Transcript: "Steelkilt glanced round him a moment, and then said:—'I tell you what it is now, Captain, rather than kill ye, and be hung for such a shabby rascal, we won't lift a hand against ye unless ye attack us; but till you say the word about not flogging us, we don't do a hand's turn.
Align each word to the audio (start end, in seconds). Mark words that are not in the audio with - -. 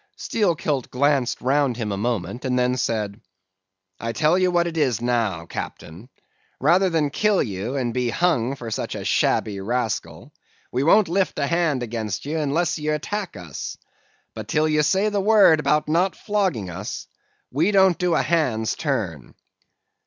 "Steelkilt 0.17 0.89
glanced 0.89 1.41
round 1.41 1.77
him 1.77 1.91
a 1.91 1.95
moment, 1.95 2.43
and 2.43 2.57
then 2.57 2.75
said:—'I 2.75 4.13
tell 4.13 4.35
you 4.35 4.49
what 4.49 4.65
it 4.65 4.75
is 4.75 4.99
now, 4.99 5.45
Captain, 5.45 6.09
rather 6.59 6.89
than 6.89 7.11
kill 7.11 7.43
ye, 7.43 7.61
and 7.77 7.93
be 7.93 8.09
hung 8.09 8.55
for 8.55 8.71
such 8.71 8.95
a 8.95 9.05
shabby 9.05 9.59
rascal, 9.61 10.33
we 10.71 10.81
won't 10.81 11.07
lift 11.07 11.37
a 11.37 11.45
hand 11.45 11.83
against 11.83 12.25
ye 12.25 12.33
unless 12.33 12.79
ye 12.79 12.87
attack 12.87 13.37
us; 13.37 13.77
but 14.33 14.47
till 14.47 14.67
you 14.67 14.81
say 14.81 15.09
the 15.09 15.21
word 15.21 15.59
about 15.59 15.87
not 15.87 16.15
flogging 16.15 16.71
us, 16.71 17.05
we 17.51 17.69
don't 17.69 17.99
do 17.99 18.15
a 18.15 18.23
hand's 18.23 18.73
turn. 18.75 19.35